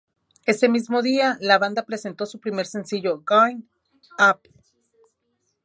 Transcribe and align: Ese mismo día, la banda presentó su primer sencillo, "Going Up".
Ese 0.47 0.67
mismo 0.67 1.03
día, 1.03 1.37
la 1.41 1.59
banda 1.59 1.85
presentó 1.85 2.25
su 2.25 2.39
primer 2.39 2.65
sencillo, 2.65 3.21
"Going 3.23 3.65
Up". 4.17 4.49